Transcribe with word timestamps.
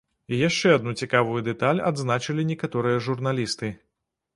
І 0.35 0.37
яшчэ 0.37 0.71
адну 0.77 0.93
цікавую 1.03 1.39
дэталь 1.49 1.85
адзначылі 1.93 2.49
некаторыя 2.57 3.07
журналісты. 3.11 3.77